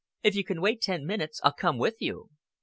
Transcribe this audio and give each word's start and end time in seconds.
If 0.23 0.33
you 0.33 0.43
can 0.43 0.61
wait 0.61 0.81
ten 0.81 1.05
minutes, 1.05 1.39
I'll 1.43 1.53
come 1.53 1.77
with 1.77 1.97
you." 1.99 2.31